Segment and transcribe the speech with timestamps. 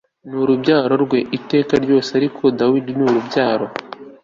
[0.29, 3.67] n urubyaro rwe iteka ryose ariko dawidi n urubyaro